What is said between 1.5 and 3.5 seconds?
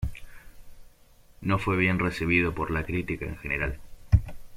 fue bien recibido por la crítica en